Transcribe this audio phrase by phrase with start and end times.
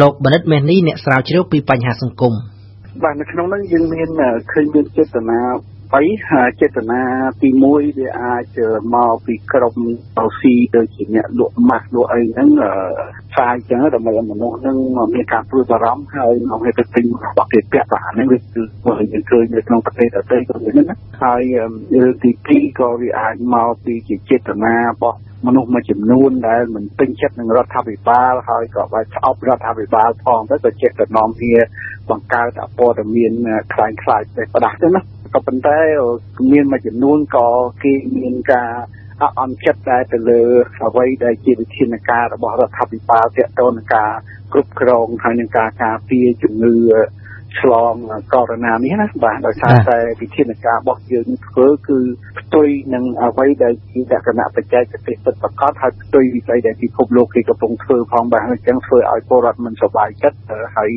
[0.00, 2.32] លោកបណ្ឌិតមេនីអ្នកស្រាវជ្រាវពីបញ្ហាសង្គម
[3.02, 4.08] បាទនៅក្នុងនោះយើងមាន
[4.52, 5.40] ឃើញមានចេតនា
[5.92, 7.02] 3ចេតនា
[7.42, 8.58] ទី1វាអាច
[8.94, 9.74] មកពីក្រុម
[10.18, 12.48] អូស៊ីដូចជាអ្នកលក់ម៉ាស់លក់អីហ្នឹង
[13.32, 14.76] ផ្សាយចឹងដើម្បីឲ្យមនុស្សហ្នឹង
[15.14, 18.62] មានការព្រួយបារម្ភហើយមកឲ្យទៅទិញរបស់គេពាក់បានហ្នឹងវាគឺ
[19.12, 21.42] យើងឃើញនៅក្នុងប្រទេសដទៃក៏មានណាហើយ
[21.94, 31.56] រឿងទី2ក៏វាអាចមកពីជាចេតនារបស់ មនុស្សមួយចំនួនដែលមិនពេញចិត្តនឹងរដ្ឋាភិបាលហើយក៏បានស្អប់រដ្ឋាភិបាលផងទៅក៏ចេះតែនាំគ្នា
[32.10, 33.32] បង្កើតអព័ត៌មាន
[33.74, 34.22] ខ្លាំងខ្លាយ
[34.54, 35.00] ផ្ដាស់ទៅណា
[35.34, 35.78] ក៏ប៉ុន្តែ
[36.52, 37.48] មានមួយចំនួនក៏
[37.82, 38.72] គេមានការ
[39.22, 40.42] អអន់ចិត្តដែរទៅលើ
[40.86, 44.12] អ្វីដែលជាវិធានការរបស់រដ្ឋាភិបាលទាក់ទងនឹងការ
[44.52, 46.76] គ្រប់គ្រងហើយនឹងការការពារជំងឺ
[47.60, 47.94] ឆ្លង
[48.32, 51.98] កូវីដនេះណាបាទដោយសារតែវិធានការរបស់យើងធ្វើគឺ
[52.38, 60.38] ផ្ទុយនឹងអ្វីដែលជាលក្ខណៈបច្ចេកទេសពិតប្រាកដហើយផ្ទុយវិស័យដែលពិភពលោកគេកំពុងធ្វើផងបាទអញ្ចឹងធ្វើឲ្យពលរដ្ឋមិនសប្បាយចិត្ត
[60.76, 60.90] ហើយ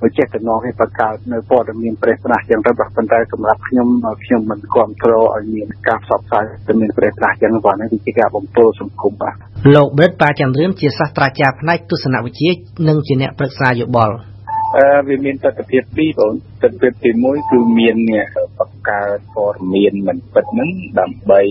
[0.00, 3.88] មកចេះតំណងឲ្យបង្កើតនៅព័ត៌មានប្រេះផ្ដាស់ចឹងទៅប៉ុន្តែសម្រាប់ខ្ញុំ
[4.24, 9.34] ខ្ញុំមិនគ្រប់គ្រងឲ្យមានការផ្សព្វផ្សាយទៅមានប្រេះផ្ដាស់ចឹងបាទនេះជាការបំពុលសង្គមបាទ
[9.74, 12.50] លោកប៊ិតប៉ាចន្ទរឿនជាសាស្ត្រាចារ្យផ្នែកទស្សនវិជ្ជា
[12.88, 14.37] និងជាអ្នកប្រឹក្សាយោបល់អឺ
[14.76, 21.42] វាមានទស្សនវិជ្ជាពីរបងទស្សនវិជ្ជាទី1គឺមានអ្នកបង្កើតព័ត៌មានមិនពិតហ្នឹងដើម្បី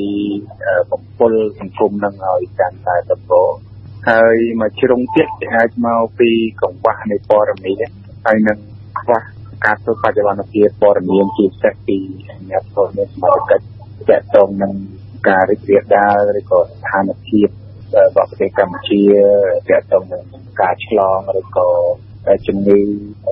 [0.92, 3.52] បំពុលសង្គមនឹងឲ្យកាន់តែដំបូង
[4.10, 6.30] ហើយមួយជ្រុងទៀតអាចមកពី
[6.62, 7.90] កង្វះនៃព័ត៌មាន
[8.26, 8.60] ហើយនឹង
[9.00, 9.20] ខ្វះ
[9.66, 11.98] ការធ្វើបច្ចុប្បន្នភាពព័ត៌មានជាពិសេសពី
[12.50, 13.66] អ្នកព័ត៌មានសមត្ថកិច្ច
[14.10, 14.74] ទាក់ទងនឹង
[15.30, 17.48] ការរីករាលដាលឬក៏ស្ថានភាព
[17.96, 19.02] របស់ប្រទេសកម្ពុជា
[19.70, 20.24] ទាក់ទងនឹង
[20.62, 21.70] ការឆ្លងឬក៏
[22.48, 22.78] ជំងឺ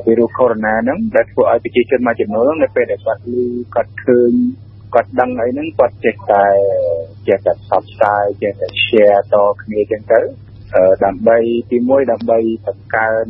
[0.06, 3.38] វីរុសកូវីដ -19 ហ្នឹងដែលធ្វើឲ្យប្រជាជនមួយចំនួននៅពេលដែលគាត់ឮ
[3.76, 4.32] គាត់ឃើញ
[4.94, 6.46] គាត់ដឹងអីហ្នឹងគាត់ចេះតែ
[7.28, 10.20] ចេះតែផ្សព្វផ្សាយចេះតែ share តគ្នាចឹងទៅ
[11.06, 11.38] ដើម្បី
[11.72, 13.28] ទីមួយដើម្បីបង្កើន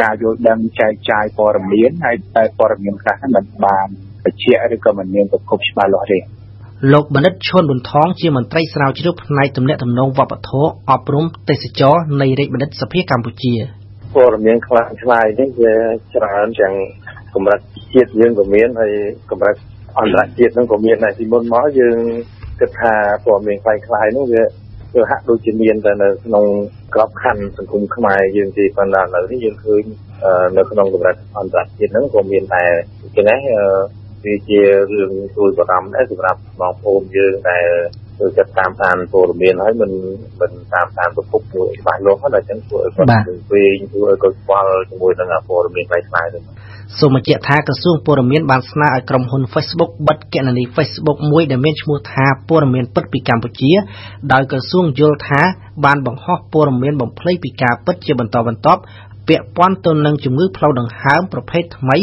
[0.00, 3.88] ការយល់ដឹងចែកចាយព័ត៌មានហើយតែព័ត៌មានខ្លះមិនបាន
[4.24, 6.18] បញ្ជាក់ឬក៏មិនមានប្រកបច្បាស់លាស់ទេ
[6.92, 13.54] លោកបណ្ឌិតឈុនប៊ុនថងជាមន្ត្រីស្រាវជ្រាវផ្នែកទំនាក់ទំនងវប្បធម៌អប់រំទេសចរនៃរាជបណ្ឌិតសភាកម្ពុជា
[14.14, 15.74] ព័ត៌មានខ្លាំងខ្លាយនេះវា
[16.14, 16.74] ច្រើនទាំង
[17.34, 17.60] កម្រិត
[17.94, 18.94] ជាតិយើងក៏មានហើយ
[19.30, 19.56] កម្រិត
[19.98, 21.98] អន្តរជាតិហ្នឹងក៏មានដែរពីមុនមកយើង
[22.60, 24.42] គិតថាព័ត៌មានខ្លាំងខ្លាយនោះវា
[24.94, 26.44] វាហាក់ដូចជាមានតែនៅក្នុង
[26.94, 29.82] ក្របខ័ណ្ឌសង្គមខ្មែរយើងទីប៉ុន្តែឥឡូវនេះយើងឃើញ
[30.56, 32.64] នៅក្នុងកម្រិតអន្តរជាតិហ្នឹងក៏មានតែ
[33.02, 33.40] ដូច្នេះ
[34.24, 34.60] វាជា
[34.92, 37.66] រឿងជួយបារម្ភដែរសម្រាប់បងប្អូនយើងដែល
[38.18, 39.90] គឺចិត្តតាមដានព័ត៌មានហើយមិន
[40.40, 43.08] មិនតាមដានប្រភពមួយច្បាស់លាស់ហើយដល់ចឹងធ្វើឲ្យគាត់
[43.52, 46.42] វិញធ្វើឲ្យគាត់ស្គាល់ជាមួយនឹងព័ត៌មានខ្លីៗនេះ
[46.98, 53.72] សូមបញ្ជាក់ថាក្រសួងព័ត៌មានបានស្នើឲ្យក្រុមហ៊ុន Facebook បិទគណនី Facebook មួយដែលមានឈ្មោះថាព័ត៌មានពិតពីកម្ពុជា
[54.32, 55.40] ដោយក្រសួងយល់ថា
[55.84, 58.80] បានបង្ហោះព័ត៌មានបំភ្លៃពីការពិតជាបន្តបន្ទាប់
[59.28, 61.96] ពាក់ព័ន្ធទៅនឹងជំងឺផ្លូវដង្ហើមប្រភេទថ្មី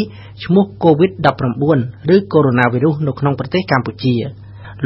[0.44, 4.14] ឈ្មោះ COVID-19 ឬកូវីដ -19 នៅក្នុងប្រទេសកម្ពុជា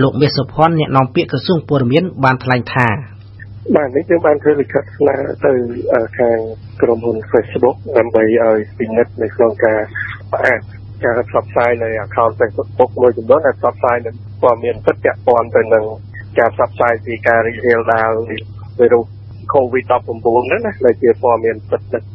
[0.02, 2.88] លោកមាសសុភ័ណ្ឌអ្នកនាំពាក្យក្រសួងព័ត៌មានបានថ្លែងថា
[3.76, 5.16] បាទនេះយើងបានធ្វើលិខិតស្នើ
[5.46, 5.52] ទៅ
[6.18, 6.38] ខាង
[6.82, 9.80] ក្រុមហ៊ុន Facebook ដើម្បីឲ្យពិនិត្យនៅក្នុងការ
[10.32, 10.60] ផ្អាក
[11.04, 15.84] ការផ្សព្វផ្សាយនៃ account Facebook មួយចំនួនដែលផ្សព្វផ្សាយនឹងព័ត៌មានពិតពាក់ព័ន្ធទៅនឹង
[16.38, 18.10] ការផ្សព្វផ្សាយពីការរីករាលដាល
[18.78, 19.04] វីរុស
[19.54, 22.13] COVID-19 ហ្នឹងណាដែលជាព័ត៌មានពិតណា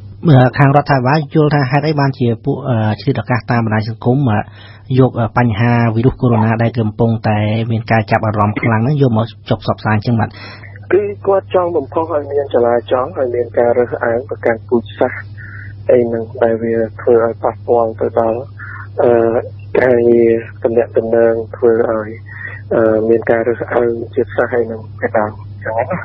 [0.57, 2.57] ខាងរដ្ឋាភិបាលយល់ថាហេតុអីបានជាពួក
[3.02, 4.18] ឆ្លៀតឱកាសតាមបណ្ដាញសង្គម
[5.00, 7.38] យកបញ្ហាវីរុសកូវីដ -19 ដែលកំពុងតែ
[7.72, 10.29] មានការចាប់អារម្មណ៍ខ្លាំងហ្នឹងយកមកចុះផ្សព្វផ្សាយអញ្ចឹងបាទ
[10.94, 15.24] គឺគាត់ចង់បំផុសឲ្យមានចលាចលឲ្យមានការរើសអើងប្រកាន់ពូជសាសន៍
[15.91, 18.40] អីហ្នឹងដែលវាធ្វើឲ្យប៉ះពាល់ទៅដល់
[19.02, 19.12] អឺ
[19.79, 22.09] ការងារតំណែងតំណងធ្វើឲ្យ
[23.09, 26.00] មានការរើសអើងជាតិសាសន៍ហើយនឹងកណ្ដាលអញ្ចឹងណា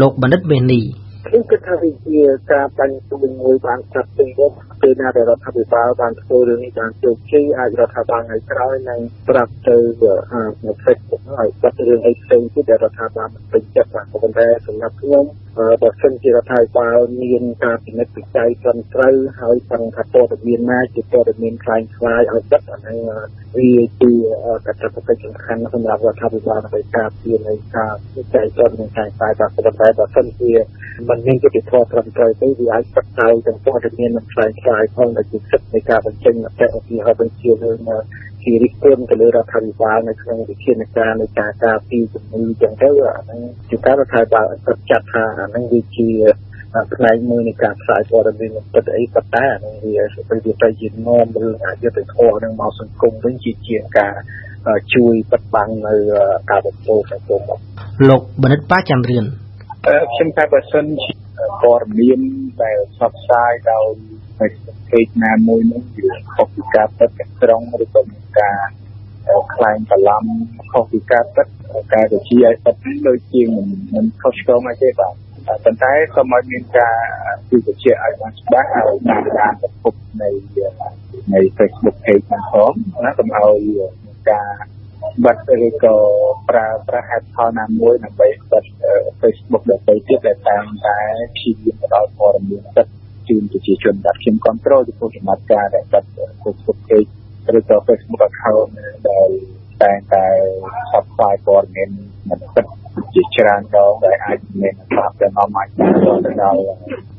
[0.00, 0.80] លោកបណ្ឌិតបេនី
[1.26, 2.20] ខ្ញុំគិតថាវាជា
[2.52, 4.50] ការបាញ់ទូមួយបានស្ដាប់ពីនេះ
[4.82, 9.76] ពេលណាដែលរដ្ឋាភិបាលបានធ្វើរឿងនេះបានជោគជ័យអាចរដ្ឋាភិបាលថ្ងៃក្រោយនឹងប្រាប់ទៅ
[10.66, 15.24] នៅ Facebook ហើយបាត់រឿងអីផ្សេងទៀតដែលរដ្ឋាភិបាលមិនពេញចិត្តបាទប៉ុន្តែសម្រាប់ខ្ញុំ
[15.56, 22.98] បើសិនជារដ្ឋាភិបាលមានការពិនិត្យវិច័យត្រឹមត្រូវហើយផងថាព័ត៌មានណាជាព័ត៌មានខ្លាំងខ្លាយឲ្យដឹកអានឹង
[23.56, 24.12] វាជា
[24.66, 30.52] កត្តាប្រកបសំខាន់សម្រាប់រដ្ឋាភិបាលដើម្បីការពារនៃការវិច័យត្រឹមនឹងការតែបាទប៉ុន្តែបើសិនជា
[31.08, 37.72] มันមានយុតិធម៌ត្រឹមត្រូវទេវាអាចបាត់ទៅទាំងព័ត៌មាននិងខ្លាំងខ្លាយផងដែលជាសិទ្ធិនៃការបញ្ចេញមតិអភិហោបញ្ជាលើ
[38.48, 46.10] ជារិះគន់ទៅលើរដ្ឋាភិបាលនៅក្នុងវិធានការនៃការការពារជំងឺចឹងទៅអាហ្នឹងជាការរដ្ឋាភិបាលគាត់ចាត់ថាអាហ្នឹងវាជា
[46.94, 49.94] ផ្នែកមួយនៃការផ្សាយព័ត៌មានពិតអីប៉ុន្តែអានឹងវា
[50.30, 54.14] ទៅវាទៅជានាំរឿងអយុត្តិធម៌នឹងមកសង្គមវិញជាជាងការ
[54.94, 55.94] ជួយបិទបាំងនៅ
[56.50, 57.42] ការបំពុលសង្គម
[58.08, 59.24] លោកបណ្ឌិតប៉ាចន្ទរឿន
[60.14, 61.27] ខ្ញុំថាបើសិនជា
[61.62, 62.20] ព័ត៌មាន
[62.62, 63.88] ដែលផ្សព្វផ្សាយដោយ
[64.38, 68.58] Facebook page ណាមួយនោះវាខុសពីការពិតទាំងស្រុងឬក៏មានការ
[69.54, 70.24] ខ្លែងបន្លំ
[70.72, 71.46] ខុសពីការពិត
[71.94, 72.76] ការទៅជាឲ្យពិត
[73.08, 75.14] ដូចជាមិនមិនខុសឆ្គងអីទេបាទ
[75.64, 76.96] ប៉ុន្តែសូមឲ្យមានការ
[77.50, 80.30] ជឿជាក់ឲ្យបានច្បាស់ឲ្យតាមដានប្រភពនៃ
[81.34, 82.72] នៃ Facebook page ហ្នឹងផង
[83.04, 83.58] ណាកុំឲ្យ
[84.30, 84.48] ការ
[85.26, 85.96] បិទឬក៏
[86.50, 88.64] ប្រើប្រាស់ហេតុផលណាមួយដើម្បីបិទ
[89.20, 90.98] Facebook ដទៃទៀតដែលតាមតែ
[91.34, 92.86] ព្យាយាមផ្ដល់ព័ត៌មានពិត
[93.28, 96.04] ជូនប្រជាជនដែលខ្ញុំគ្រប់គ្រងចំពោះសមត្ថការដែលបិទ
[96.42, 97.10] Facebook page
[97.58, 98.68] ឬក៏ Facebook account
[99.08, 99.28] ដែល
[99.82, 100.26] តែងតែ
[100.86, 101.90] ផ្សព្វផ្សាយព័ត៌មាន
[102.30, 102.66] មិនពិត
[103.14, 105.82] ជាច្រើនដងដែលអាចមានស្រាប់តែនាំអាចដ
[106.14, 106.60] ល់ទៅដល់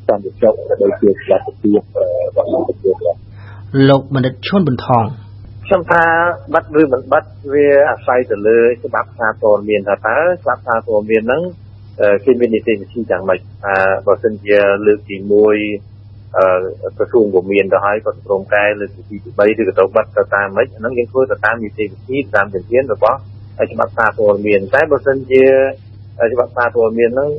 [0.06, 3.16] សន្តិសុខក៏ដូចជាសុខភាពរបស់ប្រជាជន
[3.88, 5.04] លោកបណ្ឌិតឈុនបន្ថង
[5.70, 6.04] ខ្ញុំថា
[6.54, 11.42] បិទឬមិនបិទវាអាស្រ័យទៅលើច្បាប់សារព័ត៌មានថាតើច្បាប់សារព័ត៌មានហ្នឹង
[12.24, 13.76] គេមាននីតិវិធីយ៉ាងម៉េចថា
[14.06, 23.18] បើសិនជាលើកទី1អឺក្រសួងក៏មានទៅហើយក៏ក្រុមកែលើកទី2ទី3ឬក៏ទៅបិទទៅតាមម៉េចហ្នឹងយើងធ្វើទៅតាមនីតិវិធីតាមជំនាញរបស់
[23.72, 25.44] ច្បាប់សារព័ត៌មានតែបើសិនជា
[26.32, 27.30] ច្បាប់សារព័ត៌មានហ្នឹង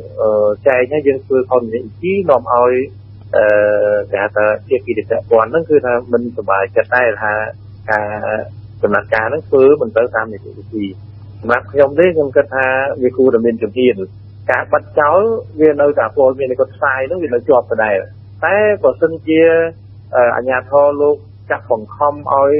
[0.68, 2.74] ចែកឲ្យយើងធ្វើខុសនីតិវិធីនាំឲ្យ
[3.36, 3.46] អឺ
[4.12, 7.34] គេហៅថាជាគិរិតព័ន្ធហ្នឹងគឺថាមិនសុបាយចិត្តដែរថា
[7.90, 8.08] ការ
[8.84, 10.86] ដំណើរការហ្នឹងធ្វើមិនទៅតាមនីតិវិធី
[11.42, 12.66] សម្រាប់ខ្ញុំទេខ្ញុំគិតថា
[13.04, 13.94] វាគួរតែមានជំនាញ
[14.52, 15.20] ការបាត់ចោល
[15.62, 17.96] វានៅតែពលមានគាត់ផ្សាយហ្នឹងវានៅជាប់ដដែល
[18.46, 19.42] តែបើសិនជា
[20.36, 21.16] អាជ្ញាធរលោក
[21.52, 22.52] ចាក់បង្ខំឲ្យ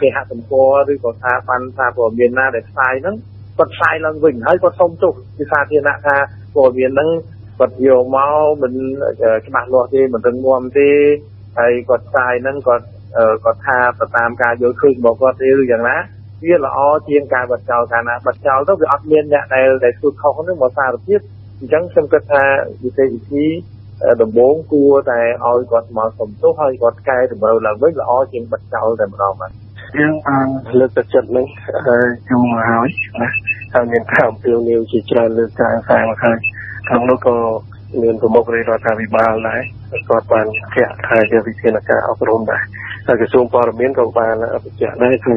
[0.00, 3.16] គេហទំព័រឬក៏ស្ថាប័នសារព័ត៌មានណាដែលផ្សាយហ្នឹង
[3.58, 6.16] គាត់ផ្សាយឡើងវិញហើយគាត់សុំទោសពីសាធារណៈថា
[6.56, 7.08] ព័ត៌មានហ្នឹង
[7.58, 8.72] គាត់យកមកមិន
[9.46, 10.90] ច្បាស់លាស់ទេមិនរឹងមាំទេ
[11.58, 12.86] ហើយគាត់ផ្សាយហ្នឹងគាត់
[13.44, 15.96] គាត់ថាទៅតាមការយល់ឃើញរបស់គាត់ទេឬយ៉ាងណា
[16.44, 16.78] វាល្អ
[17.08, 21.20] ជាងការបិទចោលកាលណាបិទចោលទៅវាអត់មានអ្នកដែលដែលធ្វើខុសហ្នឹងមកសារភាព
[21.58, 22.42] អញ្ចឹងខ្ញុំគិតថា
[22.84, 23.46] វិធីវិធី
[24.22, 29.52] ដំបូងគួរតែឲ្យគាត់មកសំទោសហើយគាត់កែតម្រូវឡើងវិញល្អជាងបិទចោលតែម្ដងបាទ
[29.98, 30.46] យើងបាន
[30.78, 31.46] លើកទឹកចិត្តនឹង
[32.30, 32.88] យូរមកហើយ
[33.22, 33.28] ណា
[33.74, 36.38] ហើយមានការអំពាវនាវជាច្រើនលើកការសាងមកហើយ
[36.88, 37.36] ខាងនោះក៏
[38.02, 39.60] មានប្រមុខរដ្ឋាភិបាលដែរ
[40.08, 42.62] គាត់បានធាក់ថាជាវិធានការអប់រំដែរ
[43.06, 44.34] ហើយក្រសួងព័ត៌មានក៏បាន
[44.64, 45.36] បញ្ជាក់ដែរគឺ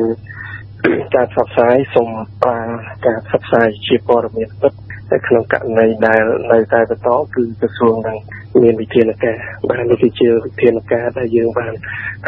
[1.15, 2.09] ការផ្សព្វផ្សាយសូម
[2.41, 2.59] ប្រើ
[3.07, 4.73] ការផ្សព្វផ្សាយជាព័ត៌មានពិត
[5.09, 8.17] តែក្នុងករណីដែលនៅតែបន្តគឺក្រសួងនឹង
[8.63, 9.37] មានវិធានការ
[9.69, 11.73] បាននេះគឺជាវិធានការដែលយើងបាន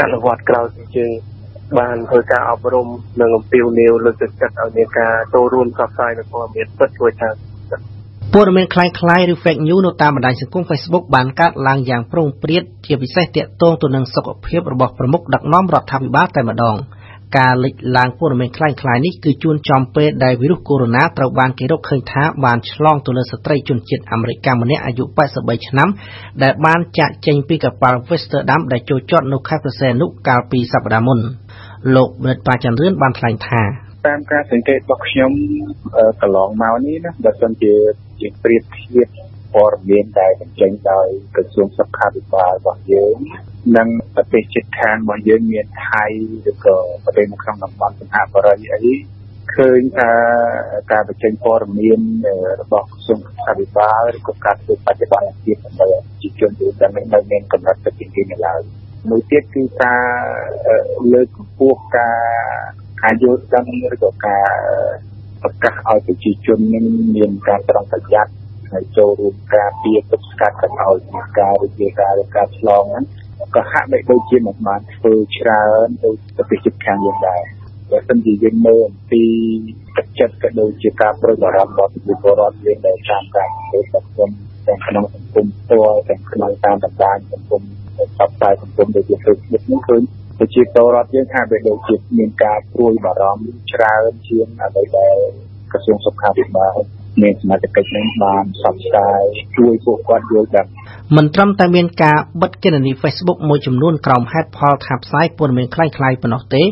[0.02, 1.12] អនុវត្តក្រោយពីយើង
[1.80, 2.88] បានធ្វើការអប់រំ
[3.22, 7.30] និងអំពាវនាវលើកទឹកចិត្តឲ្យមានការចូលរួមផ្សព្វផ្សាយនៅព័ត៌មានពិតជួយថា
[8.35, 16.77] ព័ត៌មានคล้ายៗឬ fake news នៅតាមបណ្ដាញសង្គម Facebook បានកើតឡើងយ៉ាងប្រងព្រាតជាពិសេសទាក់ទងទៅនឹងសុខភាពរបស់ប្រមុខដឹកនាំរដ្ឋាភិបាលតែម្ដង
[17.39, 25.05] ការលេចឡើងព័ត៌មានคล้ายៗនេះគឺជួនចំពេលដែលវីរុសកូវីដ -19 ត្រូវបានគេរកឃើញថាបានឆ្លងទៅលើស្ត្រីជនជាតិអាមេរិកម្នាក់អាយុ
[25.37, 25.89] 83ឆ្នាំ
[26.43, 31.19] ដែលបានចាក់ចេញពីកប៉ាល់ Westerdam ដែលចូលចតនៅខេត្តព្រះសីហនុកាលពីសប្តាហ៍មុន
[31.95, 33.63] លោកប៊ិតបាចន្ទរឿនបានថ្លែងថា
[34.08, 35.32] តាមការសង្កេតរបស់ខ្ញុំ
[36.22, 37.74] កន្លងមកនេះណាបើសិនជា
[38.20, 39.08] ជាប្រៀបធៀប
[39.54, 43.18] ព័ត៌មានដែលបញ្ចេញដោយក្រសួងសុខាភិបាលរបស់យើង
[43.78, 46.06] និងប្រទេសជិតខាងរបស់យើងមានថៃ
[46.50, 48.94] ឬក៏ប្រទេសនៅក្នុងតំបន់សង្ហបុរីអី
[49.56, 50.12] ឃើញថា
[50.92, 52.02] ការបញ្ចេញព័ត៌មាន
[52.62, 58.62] របស់ក្រសួងសុខាភិបាលឬក៏ការធ្វើបច្ចុប្បន្នភាពដើម្បីប្រជាជនទូទៅនៅមានកម្រិតទៅជាងគេនៅឡើយ
[59.10, 60.06] មួយទៀតគឺការ
[61.14, 62.20] លើកកម្ពស់ការ
[63.04, 64.46] ការយល់ដឹងឬក៏ការ
[65.44, 66.86] ប្រកាសឲ្យប្រជាជននឹង
[67.16, 68.32] មានការប្រុងប្រយ័ត្ន
[68.72, 73.06] ហើយចូលរួមការពារទប់ស្កាត់កុំឲ្យមានការរីករាលដាលឬការឆ្លងហ្នឹង
[73.56, 77.42] ក៏ហាក់បីដូចជាមិនបានធ្វើច្រើនដោយប្រទេសជិតខាងយើងដែរ
[77.92, 79.24] បើមិនជាយើងមើលអំពី
[79.98, 84.30] ទឹកចិត្តក៏ដូចជាការប្រុងប្រយ័ត្នរបស់ប្រជាពលរដ្ឋយើងដែលតាមការធ្វើសង្គម
[84.68, 87.62] ទាំងក្នុងសង្គមផ្ទាល់ទាំងក្នុងតាមបណ្ដាញសង្គម
[87.96, 90.02] ផ្សព្វផ្សាយសង្គមដូចជា Facebook នេះឃើញ
[90.40, 95.18] ប្រជាពលរដ្ឋយើងថាវាដូចជាមានការព្រួយបារម្ភច្រើនជាងអ្វីដែល
[95.72, 96.78] ក្រសួងសុខាភិបាល
[97.23, 99.23] មានសមត្ថកិច្ចនឹងបានផ្សព្វផ្សាយ
[99.57, 100.67] ជួយពួកគាត់យល់ដឹង
[101.17, 106.63] មិនត្រឹមតែមានការបិទគណនី Facebook មួយចំនួនក្រោមហេតុផលថាផ្សាយព័ត៌មានคล้ายៗប៉ុណ្ណោះទេ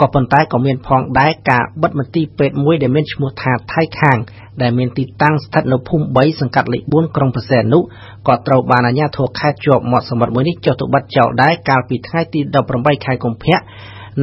[0.00, 4.18] ក៏ប៉ុន្តែក៏មានផងដែរការបិទមន្ទីរពេទ្យមួយដែលមានឈ្មោះថាថៃខាង
[4.62, 7.80] ដែលមានទីតាំងស្ថិតនៅភូមិ3សង្កាត់លេខ4ក្រុងព្រះសីហនុ
[8.28, 12.40] ក៏ត្រូវបានអាជ្ញាធរខេត្តជាប់មាត់សមុទ្រមួយនេះចុះទៅបិទចោលដែរកាលពីថ្ងៃទី
[12.72, 13.58] 18ខែកុម្ភៈ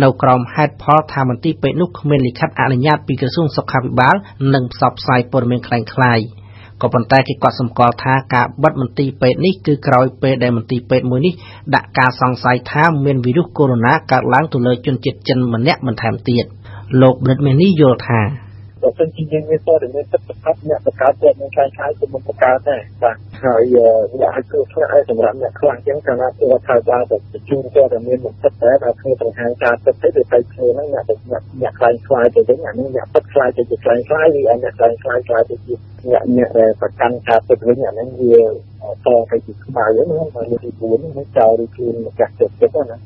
[0.04, 4.16] នៅក្រោមហេតុផលថាមន្ទីរពេទ្យនោះគ្មានលិខិតអនុញ្ញាតពីក្រសួងសុខាភិបាល
[4.54, 6.26] និងផ្សព្វផ្សាយព័ត៌មានคล้ายៗ
[6.82, 11.34] ក៏ប៉ុន្តែគេក៏សម្គាល់ថាការបិទមន្ទីរពេទ្យនេះគឺក្រោយពេលដែលមន្ទីរពេទ្យមួយនេះ
[11.76, 16.46] ដាក់ការសង្ស័យថាមានវីរុសកូវីដ -19 កើតឡើងទៅលើជនជាតិចិនម្នាក់បន្ថែមទៀត
[17.02, 18.22] លោកប៊ិតមេនីយល់ថា
[18.83, 23.77] បើសិនជាយើងមានព័ត៌មានទឹកប្រកបអ្នកបង្កើតព័ត៌មានខ្លាំងខ្លាយគឺមិនបង្កើតដែរបាទហើយ
[24.21, 35.75] អ្នកអាចធ្វើខ្លះឲ្យសម្រាប់អ្នកខ្លះអញ្ចឹងកាលណាធ្វើថាបើទៅជូនព័ត៌មានមិនទឹកដែរដល់ធ្វើបង្ហាញការទឹកទៅទៅទៅធ្វើហ្នឹងអ្នកអ្នកអ្នកខ្លាំងខ្លាយទៅវិញអានេះអ្នកទឹកខ្លាយទៅជាខ្លាំងខ្លាយឬអ្នកខ្លាំងខ្លាយខ្លាយទៅជា
[36.11, 38.37] អ្នកអ្នកដែលប្រកាន់ការទឹកវិញអាហ្នឹងវា
[39.07, 42.99] តទៅជាខ្មៅហ្នឹងមកលើទី4ហ្នឹងចោលឬខ្លួនម្ចាស់ទឹកទឹកណា